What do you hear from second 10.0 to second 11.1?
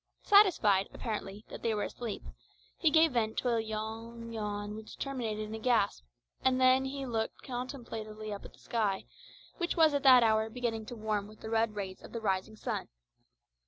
that hour beginning to